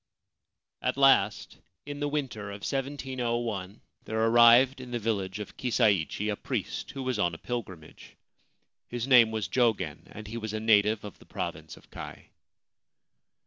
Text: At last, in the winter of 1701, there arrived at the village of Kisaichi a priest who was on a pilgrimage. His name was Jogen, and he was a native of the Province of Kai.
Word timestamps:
At 0.81 0.97
last, 0.97 1.59
in 1.85 1.99
the 1.99 2.07
winter 2.09 2.49
of 2.49 2.61
1701, 2.65 3.81
there 4.05 4.19
arrived 4.19 4.81
at 4.81 4.91
the 4.91 4.97
village 4.97 5.37
of 5.37 5.55
Kisaichi 5.57 6.27
a 6.31 6.35
priest 6.35 6.89
who 6.93 7.03
was 7.03 7.19
on 7.19 7.35
a 7.35 7.37
pilgrimage. 7.37 8.15
His 8.87 9.07
name 9.07 9.29
was 9.29 9.47
Jogen, 9.47 10.07
and 10.11 10.25
he 10.27 10.37
was 10.37 10.53
a 10.53 10.59
native 10.59 11.03
of 11.05 11.19
the 11.19 11.25
Province 11.27 11.77
of 11.77 11.91
Kai. 11.91 12.29